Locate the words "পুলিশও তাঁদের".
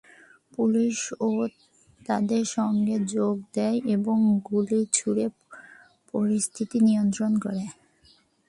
0.53-2.43